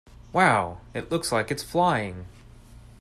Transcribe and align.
Wow! 0.33 0.81
It 0.95 1.11
looks 1.11 1.31
like 1.31 1.51
it 1.51 1.57
is 1.57 1.63
flying! 1.63 2.25